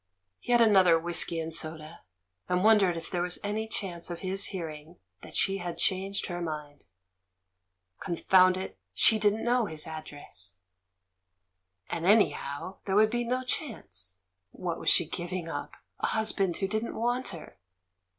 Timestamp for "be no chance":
13.11-14.17